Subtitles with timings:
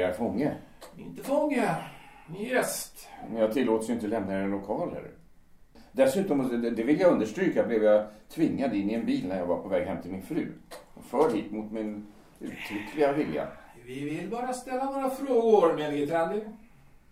[0.00, 0.54] är fånge.
[0.96, 1.74] Inte fånge,
[2.38, 3.08] gäst.
[3.28, 5.10] Men jag tillåts ju inte lämna era lokaler.
[5.92, 9.62] Dessutom, det vill jag understryka, blev jag tvingad in i en bil när jag var
[9.62, 10.52] på väg hem till min fru.
[10.94, 12.06] Och för hit mot min
[12.40, 13.48] uttryckliga vilja.
[13.86, 16.40] Vi vill bara ställa några frågor, menige Tandy.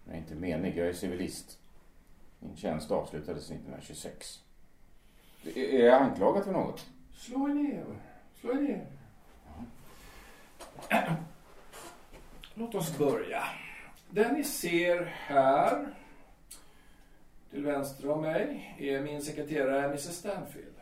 [0.05, 1.59] Jag är inte menig, jag är civilist.
[2.39, 4.41] Min tjänst avslutades 1926.
[5.55, 6.87] Är jag anklagad för något?
[7.13, 7.85] Slå er ner.
[8.41, 8.87] Slå er ner.
[12.59, 13.43] Låt oss börja.
[14.11, 15.87] Den ni ser här
[17.51, 20.75] till vänster om mig är min sekreterare Mrs Stanfield.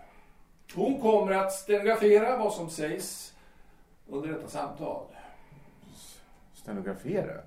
[0.75, 3.34] Hon kommer att stenografera vad som sägs
[4.09, 5.07] under detta samtal.
[6.55, 7.41] Stenografera?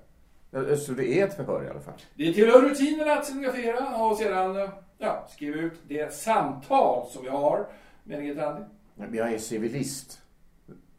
[0.52, 2.02] Ja, Så det är ett förhör i alla fall?
[2.16, 7.68] Det tillhör rutinerna att stenografera och sedan ja, skriva ut det samtal som vi har
[8.04, 8.66] med.
[8.96, 10.22] Men Jag är civilist.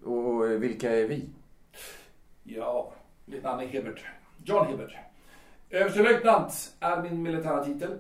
[0.05, 1.29] Och vilka är vi?
[2.43, 2.93] Ja,
[3.31, 4.05] mitt namn är Hibbert.
[4.45, 4.97] John Hibbert.
[5.71, 7.99] Överstelöjtnant är min militära titel.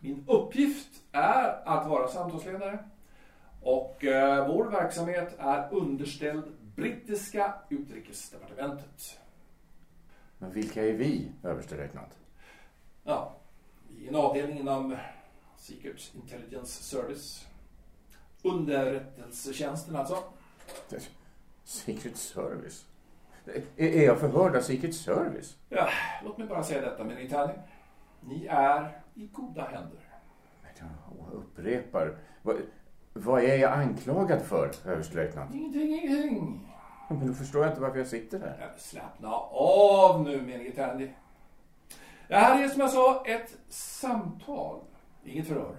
[0.00, 2.78] Min uppgift är att vara samtalsledare.
[3.62, 6.44] Och eh, vår verksamhet är underställd
[6.76, 9.20] brittiska utrikesdepartementet.
[10.38, 12.18] Men vilka är vi, överstelöjtnant?
[13.04, 13.36] Ja,
[13.88, 14.96] vi är en avdelning inom
[15.56, 17.46] Secret Intelligence Service.
[18.42, 20.22] Underrättelsetjänsten alltså.
[21.64, 22.84] Secret Service?
[23.76, 25.56] Är jag förhörd av Secret Service?
[25.68, 25.88] Ja,
[26.24, 27.52] låt mig bara säga detta med Nitani.
[28.20, 30.00] Ni är i goda händer.
[31.18, 32.18] Jag upprepar.
[32.42, 32.56] Vad,
[33.12, 35.54] vad är jag anklagad för, överstelöjtnant?
[35.54, 36.72] Ingenting, ingenting.
[37.08, 38.56] Men då förstår jag inte varför jag sitter här.
[38.60, 41.10] Ja, Slappna av nu, Tandy.
[42.28, 44.80] Det här är som jag sa ett samtal,
[45.24, 45.76] inget förhör.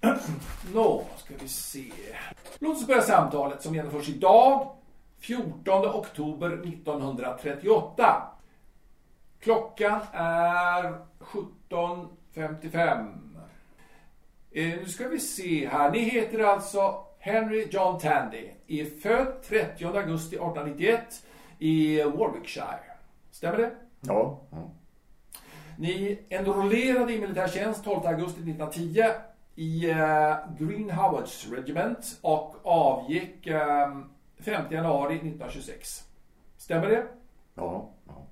[0.74, 1.92] Nå, ska vi se.
[2.58, 4.76] Låt oss börja samtalet som genomförs idag,
[5.20, 8.22] 14 oktober 1938.
[9.40, 13.30] Klockan är 17.55.
[14.52, 15.90] Eh, nu ska vi se här.
[15.90, 18.50] Ni heter alltså Henry John Tandy.
[18.66, 21.26] Är född 30 augusti 1891
[21.58, 22.80] i Warwickshire.
[23.30, 23.70] Stämmer det?
[24.00, 24.40] Ja.
[24.50, 24.70] ja.
[25.78, 29.04] Ni enrollerade i militärtjänst 12 augusti 1910
[29.54, 33.88] i eh, Green Howards Regiment och avgick eh,
[34.44, 36.04] 5 januari 1926.
[36.56, 37.06] Stämmer det?
[37.54, 37.90] Ja.
[38.06, 38.26] ja.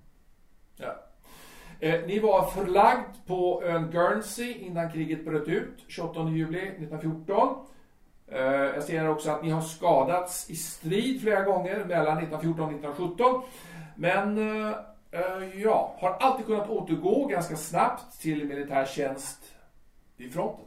[0.77, 0.95] Ja.
[1.81, 7.67] Eh, ni var förlagd på ön Guernsey innan kriget bröt ut 28 juli 1914.
[8.27, 12.73] Eh, jag ser också att ni har skadats i strid flera gånger mellan 1914 och
[12.73, 13.43] 1917.
[13.97, 14.77] Men eh,
[15.11, 19.55] eh, ja, har alltid kunnat återgå ganska snabbt till militär tjänst
[20.17, 20.65] vid fronten.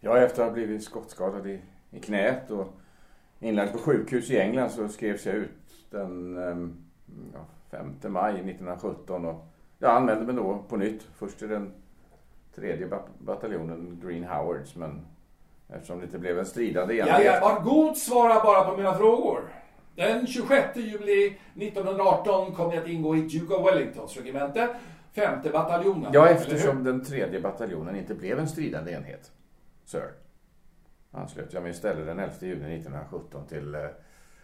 [0.00, 2.74] Ja, efter att ha blivit skottskadad i, i knät och
[3.42, 5.50] inlagd på sjukhus i England så skrevs jag ut
[5.90, 6.76] den ehm,
[7.34, 9.46] ja, 5 maj 1917 och
[9.78, 11.02] jag anmälde mig då på nytt.
[11.16, 11.72] Först till den
[12.54, 15.06] tredje bat- bataljonen Green Howards men
[15.68, 17.24] eftersom det inte blev en stridande Ja, enhet.
[17.24, 19.40] ja, var god svara bara på mina frågor.
[19.96, 24.68] Den 26 juli 1918 kom ni att ingå i Duke of Wellingtons regemente,
[25.14, 26.10] femte bataljonen.
[26.12, 29.30] Ja, eftersom den tredje bataljonen inte blev en stridande enhet,
[29.84, 30.10] sir,
[31.12, 33.86] anslöt jag mig istället den 11 juni 1917 till eh,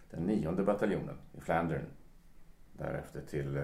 [0.09, 1.85] den nionde bataljonen i Flandern.
[2.73, 3.63] Därefter till eh,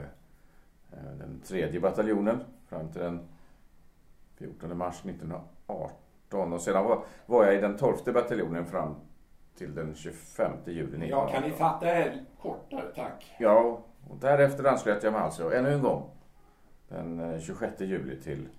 [0.92, 3.28] eh, den tredje bataljonen fram till den
[4.36, 6.54] 14 mars 1918.
[6.54, 8.96] Och sedan var, var jag i den tolfte bataljonen fram
[9.58, 11.10] till den 25 juli 1918.
[11.10, 13.36] Ja, kan ni fatta er kortare, tack.
[13.40, 16.10] Ja, och därefter anslöt jag mig alltså ännu en gång
[16.88, 18.50] den eh, 26 juli till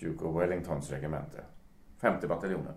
[0.00, 1.44] Duke of Wellingtons regemente,
[2.00, 2.74] femte bataljonen.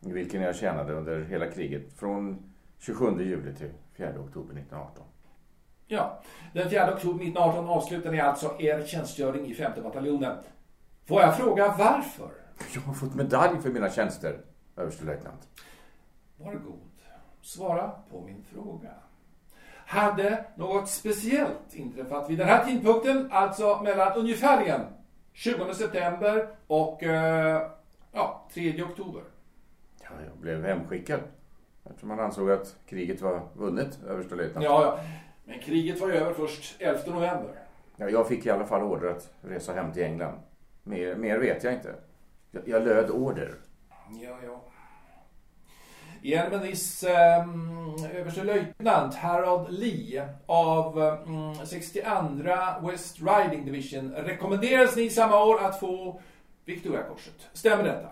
[0.00, 5.04] Vilken jag tjänade under hela kriget från 27 juli till 4 oktober 1918.
[5.86, 6.22] Ja,
[6.52, 10.36] den 4 oktober 1918 avslutar ni alltså er tjänstgöring i femte bataljonen.
[11.04, 12.30] Får jag fråga varför?
[12.74, 14.40] Jag har fått medalj för mina tjänster,
[14.76, 15.48] överstelöjtnant.
[16.36, 16.80] Var god.
[17.42, 18.90] Svara på min fråga.
[19.86, 24.80] Hade något speciellt inträffat vid den här tidpunkten, alltså mellan ungefärligen
[25.32, 27.70] 20 september och eh,
[28.12, 29.22] ja, 3 oktober?
[30.18, 31.20] Ja, jag blev hemskickad
[31.84, 34.64] eftersom man ansåg att kriget var vunnet, överstelöjtnant.
[34.64, 35.04] Ja, ja.
[35.44, 37.54] Men kriget var ju över först 11 november.
[37.96, 40.40] Ja, jag fick i alla fall order att resa hem till England.
[40.82, 41.94] Mer, mer vet jag inte.
[42.50, 43.54] Jag, jag löd order.
[44.10, 44.64] Ja, ja.
[46.22, 52.10] Enmenis um, överstelöjtnant Harold Lee av um, 62
[52.82, 56.20] West Riding Division rekommenderas ni samma år att få
[56.64, 57.48] Victoriakorset.
[57.52, 58.08] Stämmer detta?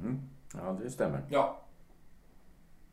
[0.00, 0.20] Mm.
[0.54, 1.20] Ja, det stämmer.
[1.28, 1.58] Ja.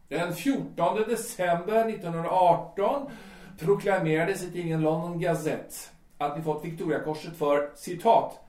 [0.07, 3.11] Den 14 december 1918
[3.59, 5.75] proklamerades i tidningen London Gazette
[6.17, 8.39] att ni fått Victoriakorset för citat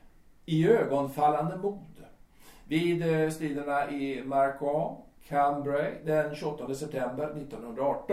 [0.47, 2.05] i ögonfallande mod
[2.65, 4.97] vid eh, striderna i Marcoing,
[5.29, 8.07] Cambrai den 28 september 1918.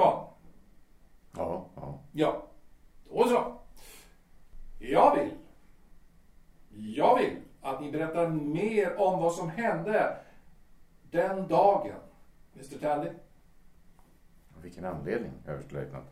[1.38, 1.99] Ja, ja.
[2.11, 2.44] Ja,
[3.09, 3.53] då så.
[4.79, 5.31] Jag vill,
[6.95, 10.17] jag vill att ni berättar mer om vad som hände
[11.12, 11.95] den dagen.
[12.56, 13.09] Mr Tandy?
[14.62, 16.07] Vilken anledning, överstelöjtnant.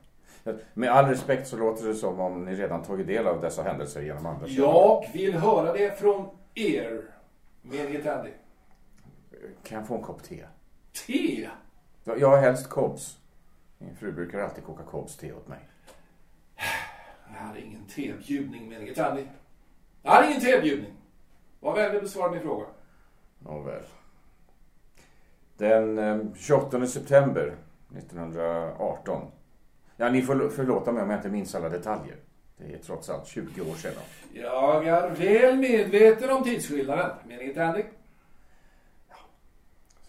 [0.73, 4.01] Med all respekt så låter det som om ni redan tagit del av dessa händelser
[4.01, 4.47] genom andra.
[4.47, 7.01] Jag vill höra det från er,
[7.61, 8.31] menige Tandy.
[9.63, 10.45] Kan jag få en kopp te?
[11.07, 11.49] Te?
[12.03, 13.17] Ja, Jag har helst Kobs.
[13.77, 15.59] Min fru brukar alltid koka Kobs te åt mig.
[17.27, 19.25] Jag hade ingen tebjudning, menige Tandy.
[20.03, 20.93] Jag hade ingen tebjudning.
[21.59, 22.65] Var vänlig besvara min fråga.
[23.39, 23.83] Nåväl.
[25.57, 27.55] Den eh, 28 september
[27.97, 29.31] 1918.
[29.97, 32.15] Ja, ni får förlåta mig om jag inte minns alla detaljer.
[32.57, 33.93] Det är trots allt 20 år sedan.
[34.33, 37.83] Jag är väl medveten om tidsskillnaden, menige Tandy.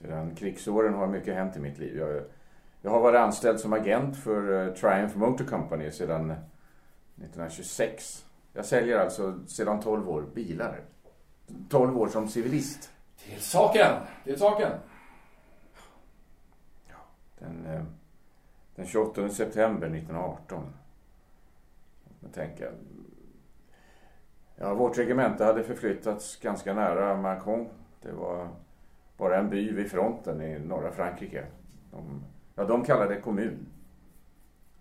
[0.00, 1.96] Sedan krigsåren har mycket hänt i mitt liv.
[1.96, 2.22] Jag,
[2.82, 8.24] jag har varit anställd som agent för eh, Triumph Motor Company sedan 1926.
[8.52, 10.80] Jag säljer alltså sedan 12 år bilar.
[11.68, 12.90] 12 år som civilist.
[13.24, 13.92] Till saken,
[14.24, 14.70] till saken.
[17.38, 17.82] Den, eh,
[18.76, 20.72] den 28 september 1918.
[22.20, 22.72] Jag tänker.
[24.56, 27.68] Ja, vårt regemente hade förflyttats ganska nära Macron.
[28.02, 28.48] Det var
[29.16, 31.46] bara en by vid fronten i norra Frankrike.
[31.90, 32.24] De,
[32.54, 33.66] ja, de kallade det kommun.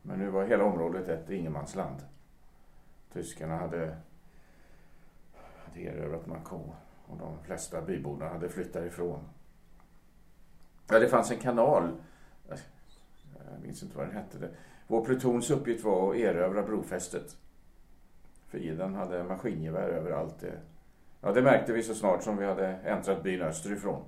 [0.02, 2.02] Men nu var hela området ett ingenmansland.
[3.14, 3.98] Tyskarna hade,
[5.66, 6.72] hade erövrat Macron
[7.08, 9.20] och de flesta byborna hade flyttat ifrån.
[10.88, 11.92] Ja, det fanns en kanal.
[13.52, 14.38] Jag minns inte vad den hette.
[14.38, 14.50] Det.
[14.88, 17.38] Vår plutons uppgift var att erövra brofästet.
[18.48, 20.40] Fienden hade maskingevär överallt.
[20.40, 20.60] Det,
[21.22, 24.04] ja, det märkte vi så snart som vi hade äntrat byn österifrån.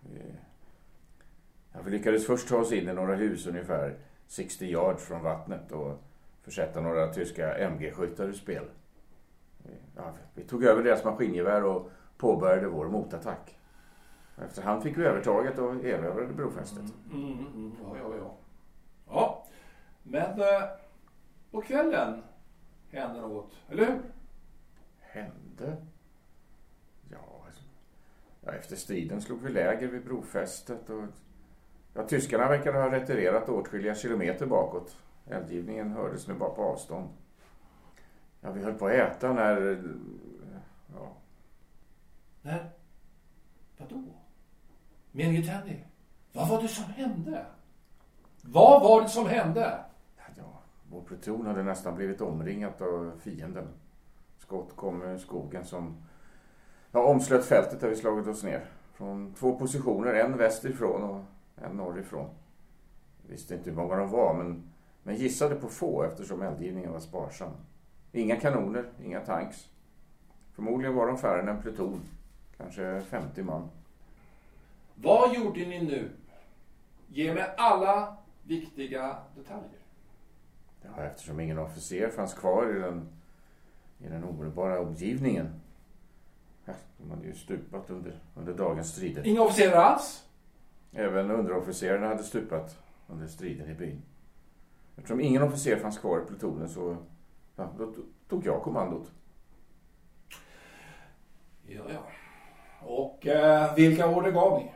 [0.00, 0.20] Vi,
[1.72, 5.72] ja, vi lyckades först ta oss in i några hus ungefär 60 yards från vattnet
[5.72, 6.02] och
[6.42, 8.64] försätta några tyska MG-skyttar ur spel.
[9.96, 13.58] Ja, vi tog över deras maskingevär och påbörjade vår motattack.
[14.36, 16.84] Efterhand fick vi övertaget och erövrade brofästet.
[17.12, 17.72] Mm, mm, mm.
[17.82, 18.36] Ja, ja, ja.
[19.08, 19.46] Ja,
[20.02, 20.62] men eh,
[21.50, 22.22] på kvällen
[22.90, 24.00] hände något, eller hur?
[25.00, 25.76] Hände?
[27.10, 27.62] Ja, alltså,
[28.40, 31.04] ja, efter striden slog vi läger vid brofästet och
[31.94, 34.96] ja, tyskarna verkade ha retirerat åtskilliga kilometer bakåt.
[35.26, 37.08] Eldgivningen hördes nu bara på avstånd.
[38.40, 39.82] Ja, vi höll på att äta när...
[40.94, 41.12] Ja,
[42.42, 42.70] När?
[43.76, 44.02] Vadå?
[45.12, 45.76] Menige Tandy,
[46.32, 47.46] vad var det som hände?
[48.42, 49.84] Vad var det som hände?
[50.36, 53.68] ja, vår pluton hade nästan blivit omringat av fienden.
[54.38, 55.96] Skott kom ur skogen som
[56.92, 58.64] ja, omslöt fältet där vi slagit oss ner.
[58.92, 61.24] Från två positioner, en västerifrån och
[61.56, 62.28] en norrifrån.
[63.22, 64.72] Jag visste inte hur många de var, men,
[65.02, 67.50] men gissade på få eftersom eldgivningen var sparsam.
[68.12, 69.68] Inga kanoner, inga tanks.
[70.54, 72.00] Förmodligen var de färre än en pluton.
[72.56, 73.68] Kanske 50 man.
[75.02, 76.10] Vad gjorde ni nu?
[77.08, 79.80] Ge mig alla viktiga detaljer.
[80.82, 83.08] Ja, eftersom ingen officer fanns kvar i den,
[83.98, 85.60] i den omedelbara omgivningen.
[86.64, 89.26] Ja, de hade ju stupat under, under dagens strider.
[89.26, 90.24] Inga officerare alls?
[90.92, 94.02] Även underofficerarna hade stupat under striden i byn.
[94.96, 96.96] Eftersom ingen officer fanns kvar i plutonen så
[97.56, 97.94] ja, då
[98.28, 99.10] tog jag kommandot.
[101.66, 102.02] Ja, ja.
[102.80, 104.72] Och eh, vilka order gav ni?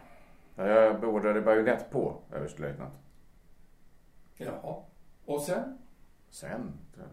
[0.56, 2.94] Ja, jag beordrade bajonett på, överstelöjtnant.
[4.36, 4.82] Jaha.
[5.24, 5.78] Och sen?
[6.30, 7.04] Sen ja,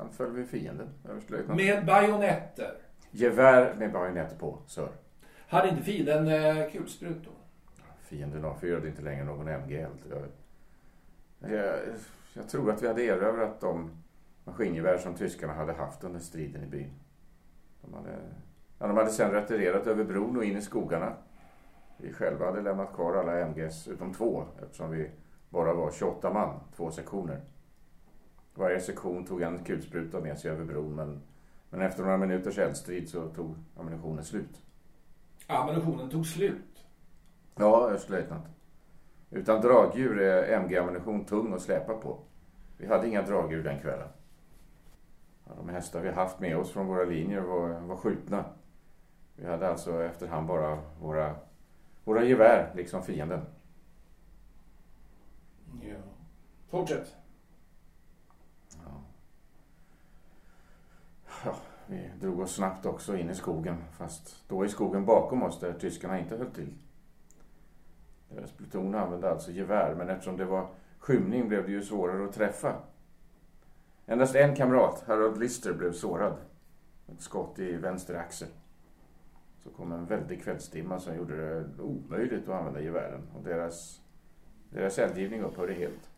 [0.00, 1.60] anföll vi fienden, överstelöjtnant.
[1.60, 2.74] Med bajonetter.
[3.10, 4.88] Gevär med bajonett på, sir.
[5.48, 7.32] Hade inte fienden eh, kulsprutor?
[8.00, 9.98] Fienden avfyrade inte längre någon MG-eld.
[10.10, 11.78] Jag, jag,
[12.32, 13.90] jag tror att vi hade erövrat de
[14.44, 16.90] maskingevär som tyskarna hade haft under striden i byn.
[17.80, 18.18] De hade,
[18.78, 21.16] ja, de hade sen retirerat över bron och in i skogarna.
[21.96, 25.10] Vi själva hade lämnat kvar alla MGs utom två eftersom vi
[25.48, 27.40] bara var 28 man, två sektioner.
[28.54, 31.22] Varje sektion tog en kulspruta med sig över bron men,
[31.70, 34.62] men efter några minuters eldstrid så tog ammunitionen slut.
[35.46, 36.84] Ammunitionen tog slut.
[37.54, 38.46] Ja, överstelöjtnant.
[39.30, 42.18] Utan dragdjur är MG-ammunition tung att släpa på.
[42.78, 44.08] Vi hade inga dragdjur den kvällen.
[45.56, 48.44] De hästar vi haft med oss från våra linjer var, var skjutna.
[49.36, 51.34] Vi hade alltså efterhand bara våra,
[52.06, 53.40] våra gevär, liksom fienden.
[55.82, 55.96] Ja.
[56.68, 57.16] Fortsätt.
[58.84, 59.02] Ja.
[61.44, 61.56] ja.
[61.86, 65.72] vi drog oss snabbt också in i skogen, fast då i skogen bakom oss där
[65.72, 66.74] tyskarna inte höll till.
[68.28, 72.32] Deras pluton använde alltså gevär, men eftersom det var skymning blev det ju svårare att
[72.32, 72.82] träffa.
[74.06, 76.36] Endast en kamrat, Harold Lister, blev sårad.
[77.06, 78.48] Ett skott i vänster axel.
[79.66, 84.00] Så kom en väldig kvällstimma som gjorde det omöjligt att använda gevären och deras,
[84.70, 86.10] deras eldgivning upphörde helt.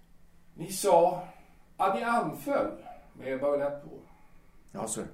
[0.54, 1.22] Ni sa
[1.76, 2.70] att ni anföll
[3.14, 3.88] med bajonett på.
[4.72, 5.06] Ja, sir.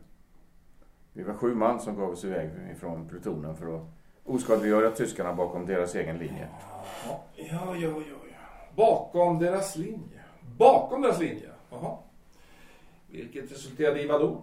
[1.12, 3.82] Vi var sju man som gav oss iväg ifrån plutonen för att
[4.24, 6.48] oskadliggöra tyskarna bakom deras egen linje.
[7.08, 8.16] Ja, ja, ja, ja.
[8.76, 10.20] Bakom deras linje.
[10.58, 11.50] Bakom deras linje?
[11.70, 11.98] Jaha.
[13.06, 14.42] Vilket resulterade i vad då?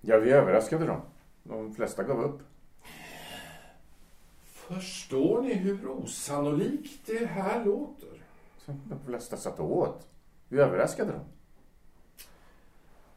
[0.00, 1.00] Ja, vi överraskade dem.
[1.42, 2.42] De flesta gav upp.
[4.44, 8.22] Förstår ni hur osannolikt det här låter?
[8.66, 10.06] De flesta satt åt.
[10.48, 11.24] Vi överraskade dem.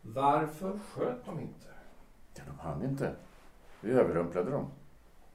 [0.02, 1.68] Varför sköt de inte?
[2.36, 3.16] Ja, de hann inte.
[3.82, 4.72] Vi överrumplade dem.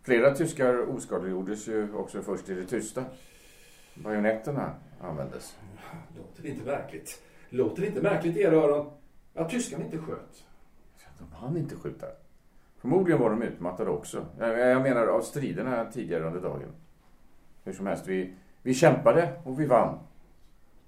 [0.03, 3.05] Flera tyskar oskadliggjordes ju också först i det tysta.
[3.95, 5.57] Bajonetterna användes.
[6.17, 7.23] Låter inte märkligt?
[7.49, 8.91] Låter inte märkligt i era öron
[9.35, 10.45] att tyskarna inte sköt?
[10.99, 12.07] Ja, de hann inte skjuta.
[12.81, 14.27] Förmodligen var de utmattade också.
[14.39, 16.73] Jag, menar av striderna tidigare under dagen.
[17.65, 19.99] Hur som helst, vi, vi kämpade och vi vann.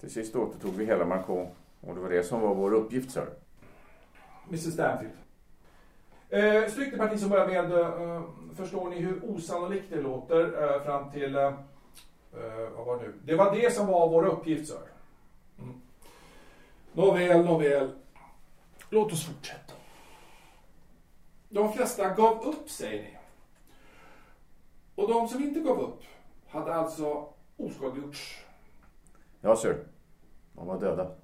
[0.01, 1.47] Till sist återtog vi hela Marcon
[1.81, 3.27] och det var det som var vår uppgift, sir.
[4.49, 5.13] Mr Stanfield.
[6.29, 8.23] Eh, Stryk det parti som börjar med eh,
[8.57, 11.37] Förstår ni hur osannolikt det låter eh, fram till...
[11.37, 13.15] Eh, eh, vad var det nu?
[13.25, 14.79] Det var det som var vår uppgift, sir.
[15.59, 15.75] Mm.
[16.93, 17.91] Nåväl, nåväl.
[18.91, 19.73] Låt oss fortsätta.
[21.52, 23.18] De flesta gav upp, säger ni.
[24.94, 26.02] Och de som inte gav upp
[26.49, 28.44] hade alltså oskadliggjorts.
[29.40, 29.87] Ja, sir.
[30.52, 31.14] De var döda.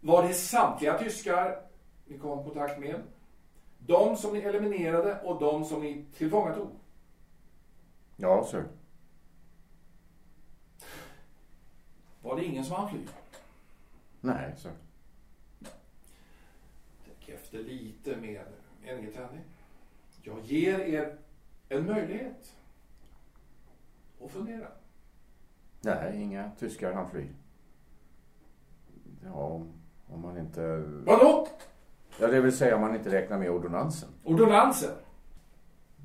[0.00, 1.62] Var det samtliga tyskar
[2.06, 3.02] ni kom i kontakt med?
[3.78, 6.70] De som ni eliminerade och de som ni tillfångatog?
[8.16, 8.68] Ja, sir.
[12.22, 13.00] Var det ingen som hann fly?
[14.20, 14.72] Nej, sir.
[17.04, 18.59] Tänk efter lite mer nu.
[18.82, 19.40] Ni tändig?
[20.22, 21.16] Jag ger er
[21.68, 22.56] en möjlighet
[24.24, 24.68] att fundera.
[25.80, 27.26] Nej, inga tyskar hann fly.
[29.24, 29.62] Ja,
[30.06, 30.76] om, man inte...
[31.06, 31.46] Vadå?
[32.20, 34.08] Ja, det vill säga om man inte räknar med ordonansen.
[34.24, 34.94] Ordonansen?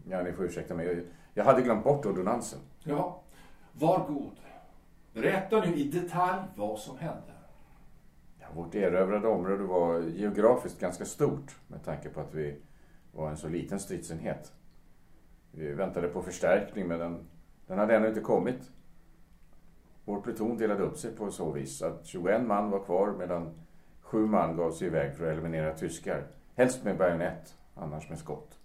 [0.09, 0.85] Ja, ni får ursäkta mig.
[0.87, 1.03] Jag,
[1.33, 2.59] jag hade glömt bort ordonansen.
[2.83, 3.21] Ja.
[3.73, 4.35] Var god.
[5.13, 7.34] Berätta nu i detalj vad som hände.
[8.55, 12.55] Vårt erövrade område var geografiskt ganska stort med tanke på att vi
[13.11, 14.53] var en så liten stridsenhet.
[15.51, 17.27] Vi väntade på förstärkning men den,
[17.67, 18.71] den hade ännu inte kommit.
[20.05, 23.53] Vår pluton delade upp sig på så vis att 21 man var kvar medan
[24.01, 26.27] sju man gav sig iväg för att eliminera tyskar.
[26.55, 28.59] Helst med bajonett, annars med skott.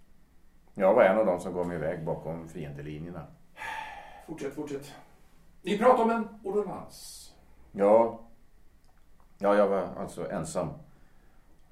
[0.75, 3.27] Jag var en av dem som gav mig iväg bakom fiendelinjerna.
[4.27, 4.95] Fortsätt, fortsätt.
[5.63, 7.27] Ni pratar om en ordonnans.
[7.73, 8.21] Ja,
[9.41, 10.69] ja jag var alltså ensam.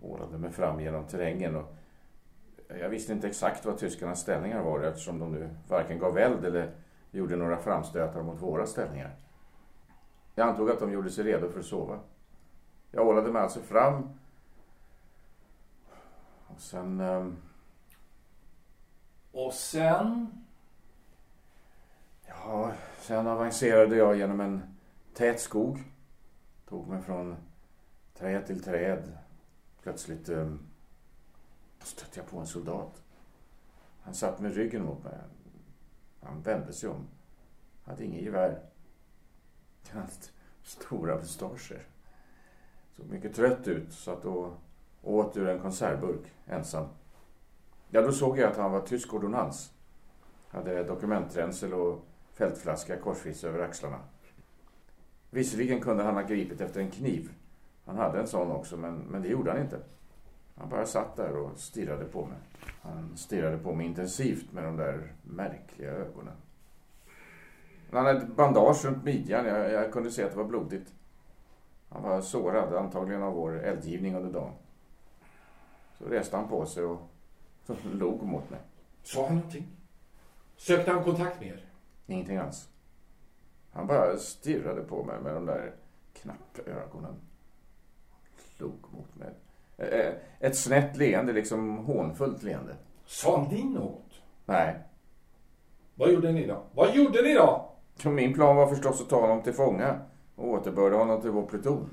[0.03, 1.75] Ålade mig fram genom terrängen och
[2.81, 6.75] jag visste inte exakt vad tyskarnas ställningar var eftersom de nu varken gav eld eller
[7.11, 9.17] gjorde några framstötar mot våra ställningar.
[10.35, 11.99] Jag antog att de gjorde sig redo för att sova.
[12.91, 14.19] Jag ålade mig alltså fram.
[16.47, 17.01] Och sen...
[17.01, 17.37] ehm,
[19.33, 20.45] Och sen?
[22.27, 24.63] Ja, sen avancerade jag genom en
[25.15, 25.83] tät skog.
[26.69, 27.37] Tog mig från
[28.19, 29.19] träd till träd.
[29.83, 30.59] Plötsligt um,
[31.83, 33.03] stötte jag på en soldat.
[34.01, 35.15] Han satt med ryggen mot mig.
[36.21, 37.07] Han vände sig om.
[37.85, 38.63] Hade inget gevär.
[39.89, 40.13] Han hade
[40.63, 41.87] stora mustascher.
[42.97, 43.93] Såg mycket trött ut.
[43.93, 44.53] Satt och
[45.03, 46.89] åt ur en konservburk, ensam.
[47.89, 49.73] Ja, då såg jag att han var tysk ordonnans.
[50.49, 54.01] Hade dokumentränsel och fältflaska korsvis över axlarna.
[55.31, 57.33] Visserligen kunde han ha gripit efter en kniv.
[57.89, 59.81] Han hade en sån också, men, men det gjorde han inte.
[60.55, 62.39] Han bara satt där och stirrade på mig.
[62.83, 66.35] Han stirrade på mig intensivt med de där märkliga ögonen.
[67.93, 69.47] Han hade ett bandage runt midjan.
[69.47, 70.95] Jag, jag kunde se att det var blodigt.
[71.89, 74.53] Han var sårad, antagligen av vår eldgivning under dagen.
[75.99, 77.01] Så reste han på sig och
[77.93, 78.61] log mot mig.
[79.03, 79.67] Sa han någonting?
[80.57, 81.65] Sökte han kontakt med er?
[82.07, 82.69] Ingenting alls.
[83.71, 85.75] Han bara stirrade på mig med de där
[86.13, 87.15] knappögonen.
[88.59, 89.35] Log mot mig.
[89.77, 92.77] Eh, Ett snett leende, liksom hånfullt leende.
[93.07, 94.23] Sa ni något?
[94.47, 94.75] Nej.
[95.95, 96.63] Vad gjorde ni då?
[96.75, 97.71] Vad gjorde ni då?
[98.05, 99.99] Min plan var förstås att ta honom till fånga
[100.37, 101.91] och återbörda honom till vår pluton.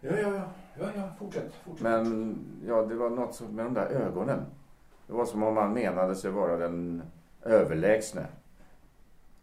[0.00, 0.42] Ja, ja, ja.
[0.80, 1.02] Ja, ja.
[1.18, 1.54] Fortsätt.
[1.64, 1.82] Fortsätt.
[1.82, 4.40] Men ja, det var något med de där ögonen.
[5.06, 7.02] Det var som om han menade sig vara den
[7.42, 8.26] överlägsne.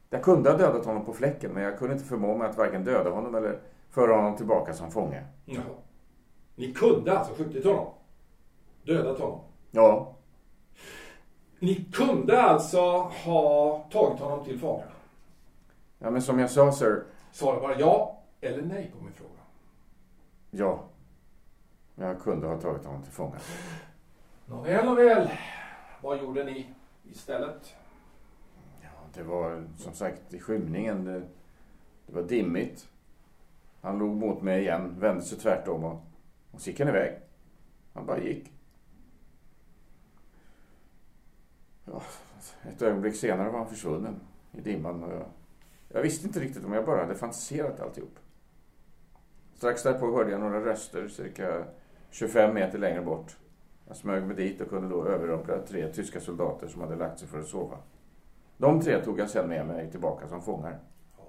[0.09, 2.83] Jag kunde ha dödat honom på fläcken, men jag kunde inte förmå mig att varken
[2.83, 5.23] döda honom eller föra honom tillbaka som fånge.
[5.45, 5.63] Jaha.
[6.55, 7.87] Ni kunde alltså skjutit honom?
[8.83, 9.39] Dödat honom?
[9.71, 10.15] Ja,
[11.59, 14.83] Ni kunde alltså ha tagit honom till fånga?
[15.99, 17.03] ja men som jag sa, sir.
[17.31, 19.29] Svara bara ja eller nej på min fråga.
[20.51, 20.83] Ja.
[21.95, 23.35] Jag kunde ha tagit honom till fånga.
[24.45, 25.29] Nåväl, nåväl.
[26.01, 26.67] Vad gjorde ni
[27.11, 27.75] istället?
[28.81, 31.05] Ja, det var som sagt i skymningen.
[31.05, 31.19] Det,
[32.07, 32.87] det var dimmigt.
[33.81, 36.01] Han log mot mig igen, vände sig tvärtom och,
[36.53, 37.19] och så gick han iväg.
[37.93, 38.53] Han bara gick.
[41.85, 42.03] Ja,
[42.69, 44.19] ett ögonblick senare var han försvunnen
[44.51, 45.03] i dimman.
[45.03, 45.25] Och jag,
[45.89, 48.19] jag visste inte riktigt om jag bara hade fantiserat alltihop.
[49.55, 51.63] Strax därpå hörde jag några röster cirka
[52.09, 53.37] 25 meter längre bort.
[53.87, 57.27] Jag smög mig dit och kunde då överrumpla tre tyska soldater som hade lagt sig
[57.27, 57.77] för att sova.
[58.57, 60.79] De tre tog jag sen med mig tillbaka som fångar.
[61.17, 61.25] Ja,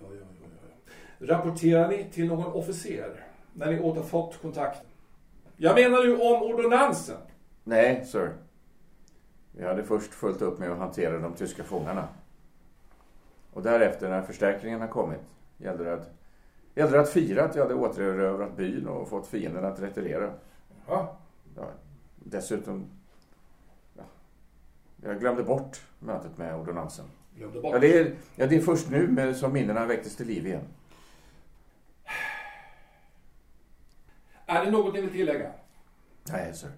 [0.00, 0.46] ja, ja,
[1.18, 1.26] ja.
[1.26, 3.23] Rapporterar ni till någon officer
[3.54, 4.86] när ni återfått kontakten?
[5.56, 7.16] Jag menar nu om ordonnansen.
[7.64, 8.32] Nej, sir.
[9.52, 12.08] Vi hade först fullt upp med att hantera de tyska fångarna.
[13.52, 15.20] Och därefter, när förstärkningen har kommit,
[15.58, 16.10] gällde det att,
[16.74, 20.32] gällde det att fira att jag hade återerövrat byn och fått fienden att retirera.
[20.88, 21.16] Ja,
[21.56, 21.66] Ja,
[22.16, 22.84] dessutom...
[23.96, 24.02] Ja,
[25.02, 27.04] jag glömde bort mötet med ordonnansen.
[27.36, 27.72] glömde bort.
[27.72, 30.64] Ja, det är, ja, det är först nu med, som minnena väcktes till liv igen.
[34.54, 35.52] Är det något ni vill tillägga?
[36.28, 36.70] Nej, sir.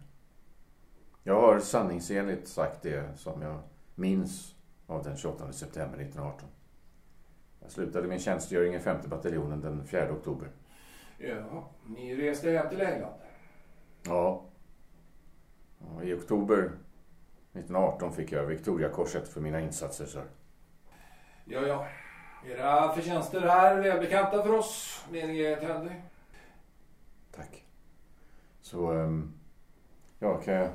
[1.22, 3.58] Jag har sanningsenligt sagt det som jag
[3.94, 4.54] minns
[4.86, 6.48] av den 28 september 1918.
[7.60, 10.48] Jag slutade min tjänstgöring i femte bataljonen den 4 oktober.
[11.18, 13.14] Ja, ni reste hem till England.
[14.02, 14.44] Ja.
[15.78, 20.24] Och I oktober 1918 fick jag Victoriakorset för mina insatser, sir.
[21.44, 21.86] Ja, ja.
[22.46, 25.92] Era förtjänster är välbekanta för oss, menige Tandy.
[28.66, 29.32] Så, ehm,
[30.18, 30.70] ja, kan jag,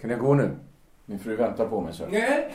[0.00, 0.56] kan jag gå nu?
[1.04, 2.08] Min fru väntar på mig, sir.
[2.10, 2.54] Nej,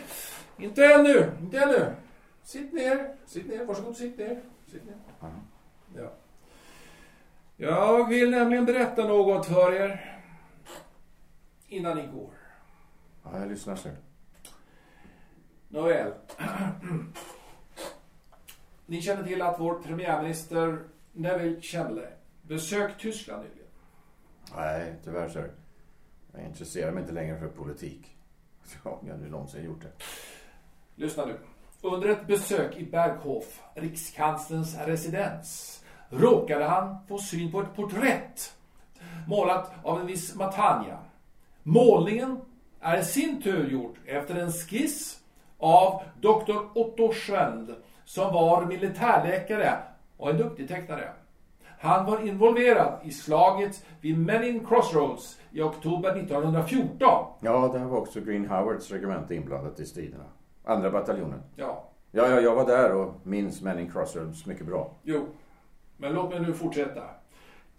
[0.57, 1.31] inte ännu.
[1.41, 1.95] Inte ännu.
[2.43, 3.15] Sitt ner.
[3.25, 3.65] Sitt ner.
[3.65, 4.41] Varsågod, sitt ner.
[4.67, 4.95] Sitt ner.
[5.19, 5.27] Ja.
[5.95, 6.11] Ja.
[7.57, 10.19] Jag vill nämligen berätta något för er.
[11.67, 12.33] Innan ni går.
[13.23, 13.95] Ja, jag lyssnar, sir.
[15.67, 16.11] Nåväl.
[18.85, 20.79] Ni känner till att vår premiärminister
[21.13, 23.58] Neville Chamberlain besökt Tyskland nyligen.
[24.55, 25.39] Nej, tyvärr, så.
[26.33, 28.15] Jag intresserar mig inte längre för politik.
[28.83, 30.03] Ja, om jag nu någonsin gjort det.
[30.95, 31.38] Lyssna nu.
[31.81, 38.55] Under ett besök i Berghof, rikskanslerns residens, råkade han få syn på ett porträtt
[39.27, 40.99] målat av en viss Matania.
[41.63, 42.41] Målningen
[42.79, 45.19] är i sin tur gjord efter en skiss
[45.57, 46.57] av Dr.
[46.73, 49.77] Otto Schwend som var militärläkare
[50.17, 51.13] och en duktig tecknare.
[51.81, 57.25] Han var involverad i slaget vid Menin Crossroads i oktober 1914.
[57.39, 60.25] Ja, där var också Green Howards regemente inblandat i striderna.
[60.65, 61.43] Andra bataljonen.
[61.55, 64.91] Ja, Ja, ja, jag var där och minns Manning Crossroads mycket bra.
[65.03, 65.25] Jo,
[65.97, 67.01] men låt mig nu fortsätta.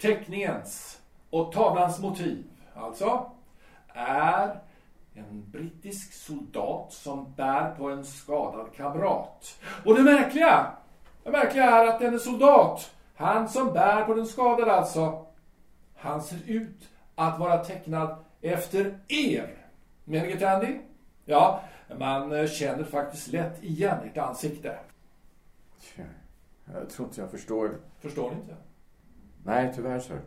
[0.00, 3.30] Teckningens och tavlans motiv, alltså,
[3.94, 4.60] är
[5.14, 9.60] en brittisk soldat som bär på en skadad kamrat.
[9.84, 10.66] Och det märkliga,
[11.24, 15.26] det märkliga är att denne soldat, han som bär på den skadade alltså,
[15.94, 19.56] han ser ut att vara tecknad efter er.
[20.04, 20.78] Menige Tandy?
[21.24, 21.60] Ja,
[21.98, 24.78] man eh, känner faktiskt lätt igen ert ansikte.
[25.80, 26.02] Tja,
[26.72, 27.80] Jag tror inte jag förstår.
[27.98, 28.56] Förstår ni inte?
[29.44, 30.20] Nej, tyvärr, sir.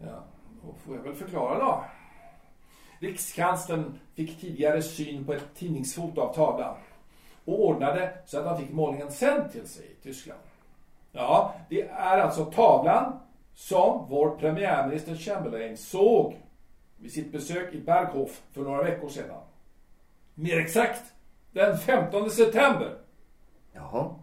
[0.00, 0.24] Ja,
[0.62, 1.84] då får jag väl förklara då.
[2.98, 6.76] Rikskanslern fick tidigare syn på ett tidningsfoto av tavlan
[7.44, 10.40] och ordnade så att han fick målningen sänd till sig i Tyskland.
[11.12, 13.20] Ja, det är alltså tavlan
[13.54, 16.36] som vår premiärminister Chamberlain såg
[16.96, 19.40] vid sitt besök i Berghof för några veckor sedan.
[20.34, 21.02] Mer exakt,
[21.52, 22.98] den 15 september.
[23.72, 24.14] Jaha.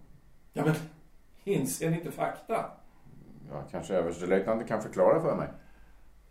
[0.54, 0.76] Ja, men
[1.44, 2.66] inser ni inte fakta?
[3.52, 5.48] Ja, kanske överstelöjtnanten kan förklara för mig.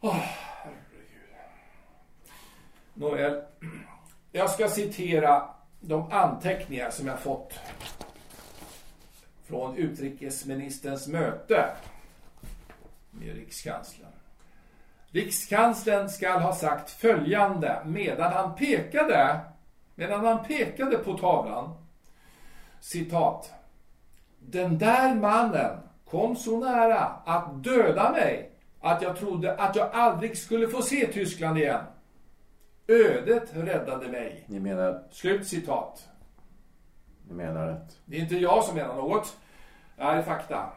[0.00, 0.80] Åh, herregud.
[2.94, 3.42] Nåväl,
[4.32, 5.48] jag ska citera
[5.80, 7.58] de anteckningar som jag fått
[9.44, 11.76] från utrikesministerns möte
[13.10, 14.10] med rikskanslern.
[15.10, 19.40] Rikskanslern skall ha sagt följande medan han pekade,
[19.94, 21.76] medan han pekade på tavlan.
[22.80, 23.52] Citat.
[24.38, 25.78] Den där mannen
[26.10, 31.12] kom så nära att döda mig att jag trodde att jag aldrig skulle få se
[31.12, 31.84] Tyskland igen.
[32.88, 34.44] Ödet räddade mig.
[34.46, 36.08] Ni menar, Slut citat
[37.28, 37.98] ni menar att...
[38.04, 39.36] Det är inte jag som menar något.
[39.96, 40.68] Det här är fakta.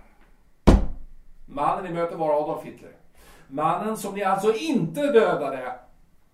[1.46, 2.92] Mannen ni möter var Adolf Hitler.
[3.48, 5.80] Mannen som ni alltså inte dödade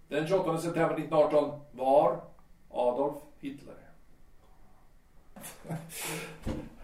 [0.07, 2.21] den 28 september 1918 var
[2.69, 3.75] Adolf Hitler.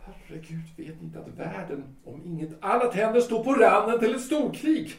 [0.05, 4.21] Herregud, vet ni inte att världen, om inget annat händer, står på randen till ett
[4.21, 4.93] storkrig?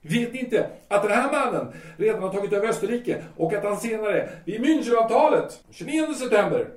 [0.00, 3.76] Vet ni inte att den här mannen redan har tagit över Österrike och att han
[3.76, 6.68] senare, vid Münchenavtalet, 29 september,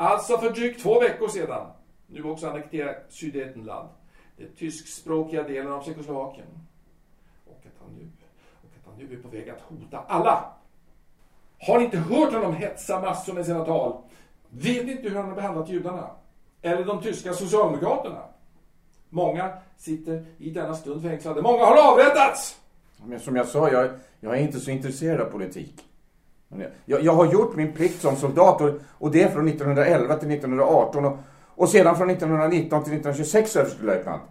[0.00, 1.66] alltså för drygt två veckor sedan,
[2.06, 3.88] nu också annekterat Sudetenland,
[4.36, 6.46] den tyskspråkiga delen av Tjeckoslovakien.
[7.46, 8.10] Och att han nu,
[8.62, 10.44] och att han nu är på väg att hota alla.
[11.58, 14.02] Har ni inte hört honom hetsa massor med sina tal?
[14.48, 16.10] Vet ni inte hur han har behandlat judarna?
[16.62, 18.22] Eller de tyska socialdemokraterna?
[19.08, 21.42] Många sitter i denna stund fängslade.
[21.42, 22.60] Många har avrättats!
[23.04, 25.89] Men som jag sa, jag, jag är inte så intresserad av politik.
[26.84, 31.04] Jag- Jag, har gjort min plikt som soldat och, och det från 1911 till 1918
[31.04, 34.22] och, och sedan från 1919 till 1926 överstelöjtnant.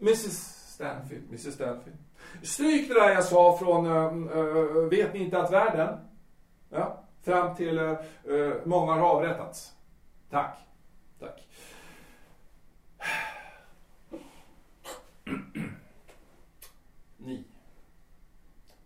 [0.00, 1.98] Mrs Stanfield, Mrs Stanfield.
[2.42, 5.98] Stryk det där jag sa från äh, Vet ni inte att världen?
[6.70, 7.92] Ja, fram till äh,
[8.64, 9.72] Många har avrättats.
[10.30, 10.58] Tack.
[17.16, 17.44] Ni.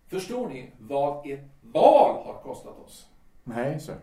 [0.09, 3.05] Förstår ni vad ett val har kostat oss?
[3.43, 3.95] Nej, sir.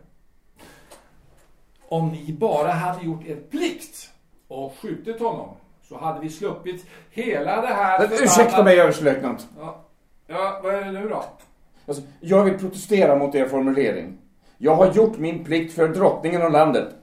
[1.88, 4.10] Om ni bara hade gjort er plikt
[4.48, 5.48] och skjutit honom
[5.82, 7.98] så hade vi sluppit hela det här...
[7.98, 9.48] Men, ursäkta mig, överstelöjtnant.
[9.58, 9.84] Ja.
[10.26, 11.24] ja, vad är det nu då?
[11.86, 14.18] Alltså, jag vill protestera mot er formulering.
[14.58, 16.94] Jag har gjort min plikt för drottningen och landet.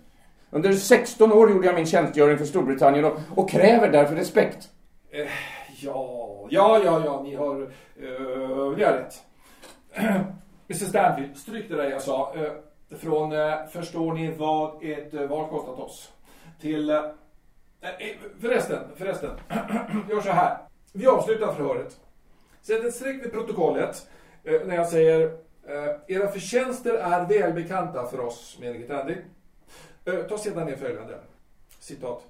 [0.50, 4.70] Under 16 år gjorde jag min tjänstgöring för Storbritannien och, och kräver därför respekt.
[5.12, 5.28] Eh,
[5.82, 9.24] ja, ja, ja, ja, ni har, uh, ni har rätt.
[10.70, 12.36] Mr Stanfield, stryk det där jag sa.
[12.36, 12.52] Eh,
[12.98, 16.12] från, eh, förstår ni vad ett eh, val kostat oss?
[16.62, 17.02] Till,
[18.42, 19.30] förresten, förresten,
[20.10, 20.58] gör så här.
[20.94, 22.00] Vi avslutar förhöret.
[22.62, 24.10] Sätt ett streck vid protokollet
[24.44, 25.38] när jag säger
[26.08, 29.16] era förtjänster är välbekanta för oss, menige Tandy.
[30.30, 31.20] Ta sedan ner följande.
[31.80, 32.24] Citat.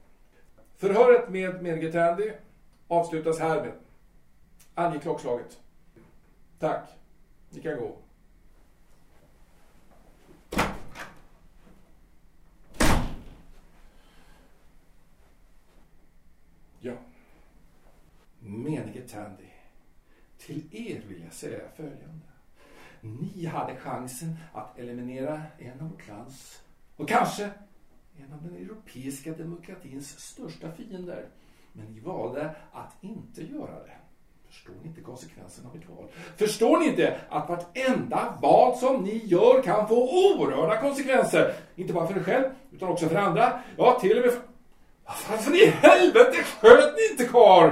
[0.77, 2.31] Förhöret med menige Tandy
[2.87, 3.73] avslutas härmed.
[4.75, 5.57] Ange klockslaget.
[6.59, 6.89] Tack.
[7.49, 7.97] Ni kan gå.
[16.79, 16.93] Ja.
[18.39, 19.43] Menige Tandy.
[20.37, 22.25] Till er vill jag säga följande.
[23.01, 26.63] Ni hade chansen att eliminera en av vårt lands
[26.95, 27.51] och kanske
[28.17, 31.29] en av den europeiska demokratins största fiender.
[31.73, 33.97] Men ni valde att inte göra det.
[34.53, 36.05] Förstår ni inte konsekvenserna av ert val?
[36.37, 41.53] Förstår ni inte att vartenda val som ni gör kan få oerhörda konsekvenser?
[41.75, 43.59] Inte bara för er själv, utan också för andra.
[43.77, 44.41] Ja, till och med för...
[45.29, 47.71] Varför i helvete sköt ni inte karl?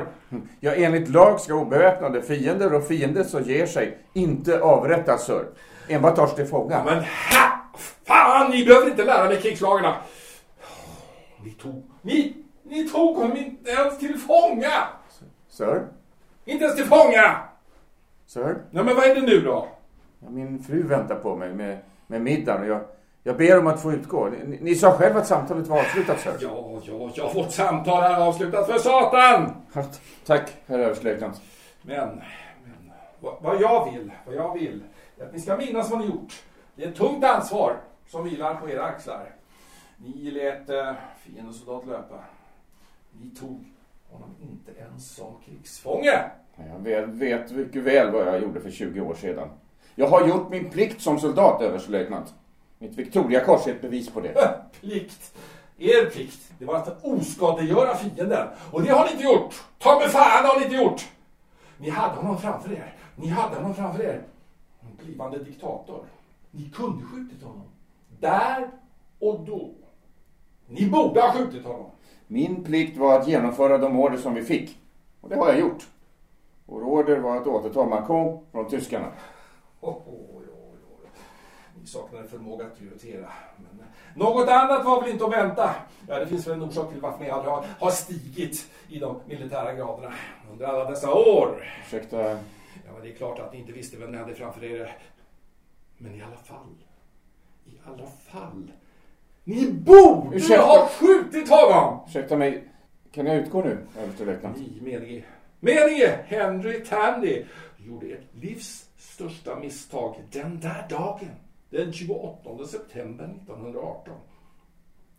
[0.60, 5.46] Ja, enligt lag ska obeväpnade fiender och fiender som ger sig inte avrättas, sir.
[5.88, 6.84] Enbart tas till fånga.
[6.84, 7.72] Men ha!
[8.06, 9.96] Fan, ni behöver inte lära mig krigslagarna.
[11.44, 11.92] Ni tog...
[12.02, 14.88] Ni, ni tog honom inte ens till fånga!
[15.50, 15.88] Sir?
[16.52, 17.40] Inte ens till fånga!
[18.26, 18.64] Sir?
[18.72, 19.68] Nej, men vad är det nu då?
[20.20, 22.82] Ja, min fru väntar på mig med, med middagen och jag,
[23.24, 24.30] jag ber om att få utgå.
[24.30, 26.34] Ni, ni sa själv att samtalet var avslutat, sir.
[26.40, 29.52] Ja, ja, ja, vårt samtal är avslutat för satan!
[30.26, 31.42] Tack, herr överstelöjtnant.
[31.82, 32.08] Men,
[32.64, 34.84] men vad, vad jag vill, vad jag vill,
[35.18, 36.44] är att ni ska minnas vad ni gjort.
[36.76, 39.36] Det är ett tungt ansvar som vilar på era axlar.
[39.98, 42.20] Ni lät eh, fiendesoldat löpa.
[43.12, 43.66] Ni tog
[44.12, 46.32] honom inte ens som krigsfånge.
[46.56, 49.50] Jag vet, vet mycket väl vad jag gjorde för 20 år sedan.
[49.96, 52.34] Jag har gjort min plikt som soldat, överstelöjtnant.
[52.80, 54.62] Mitt Victoriakors är ett bevis på det.
[54.82, 55.34] Plikt.
[55.78, 58.48] Er plikt, det var att oskadliggöra fienden.
[58.72, 59.64] Och det har ni inte gjort.
[59.78, 61.10] Ta mig fan har ni inte gjort.
[61.78, 62.96] Ni hade honom framför er.
[63.16, 64.24] Ni hade honom framför er.
[64.82, 66.06] En blivande diktator.
[66.52, 67.68] Ni kunde skjutit honom.
[68.20, 68.70] Där
[69.20, 69.70] och då.
[70.68, 71.92] Ni borde ha skjutit honom.
[72.32, 74.80] Min plikt var att genomföra de order som vi fick.
[75.22, 75.88] Och det har jag gjort.
[76.66, 79.12] Vår order var att återta Macron från tyskarna.
[79.82, 80.42] Oh, oh, oh.
[81.82, 83.30] Ni saknade förmåga att prioritera.
[83.58, 85.76] Men eh, något annat var väl inte att vänta.
[86.08, 89.20] Ja, det finns väl en orsak till varför ni aldrig har, har stigit i de
[89.26, 90.14] militära graderna
[90.52, 91.68] under alla dessa år.
[91.86, 92.38] Ursäkta, Ja,
[92.94, 94.98] men det är klart att ni inte visste vem ni hade framför er.
[95.98, 96.76] Men i alla fall,
[97.66, 98.72] i alla fall.
[99.44, 100.64] Ni borde Ursäkta.
[100.64, 102.00] ha skjutit honom!
[102.08, 102.64] Ursäkta mig,
[103.12, 104.58] kan jag utgå nu, överstelöjtnant?
[104.58, 105.24] Ni, menige,
[105.60, 107.44] menige Henry Tandy
[107.78, 111.30] gjorde ett livs största misstag den där dagen.
[111.70, 114.14] Den 28 september 1918.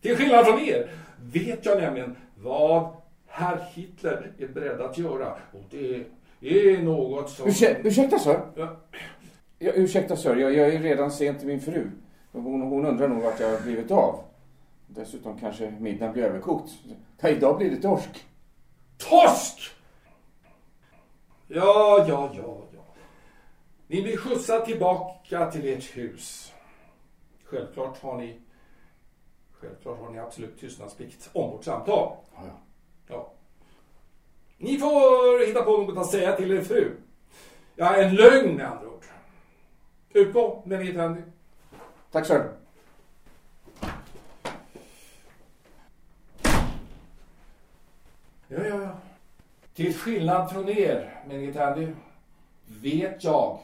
[0.01, 0.89] Till skillnad från er
[1.21, 2.87] vet jag nämligen vad
[3.27, 5.31] herr Hitler är beredd att göra.
[5.31, 6.05] Och det
[6.39, 7.47] är något som...
[7.47, 8.39] Ursä, ursäkta, sir?
[8.55, 8.79] Ja,
[9.59, 10.35] Ja, ursäkta, sir.
[10.35, 11.89] Jag, jag är redan sent till min fru.
[12.33, 14.23] Hon, hon undrar nog vart jag har blivit av.
[14.87, 16.71] Dessutom kanske middagen blir överkokt.
[17.19, 18.25] Ja, idag blir det torsk.
[18.97, 19.71] Torsk!
[21.47, 22.85] Ja, ja, ja, ja.
[23.87, 26.53] Ni blir skjutsad tillbaka till ert hus.
[27.43, 28.39] Självklart har ni
[29.51, 32.15] Självklart har ni absolut tystnadsplikt om vårt samtal.
[32.35, 32.59] Ja, ja.
[33.07, 33.31] Ja.
[34.57, 36.91] Ni får hitta på något att säga till er fru.
[37.75, 39.05] Ja, en lögn med andra ord.
[40.09, 40.93] Utgå med ni
[42.13, 42.53] Tack, sir.
[48.47, 48.97] Ja, ja, ja.
[49.73, 51.93] Till skillnad från er, menige Tandy,
[52.65, 53.59] vet jag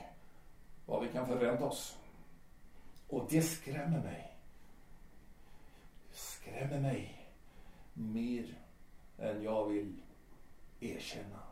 [0.85, 1.97] vad vi kan förvänta oss.
[3.07, 4.37] Och det skrämmer mig.
[6.11, 7.27] Skrämmer mig
[7.93, 8.45] mer
[9.17, 9.95] än jag vill
[10.79, 11.48] erkänna.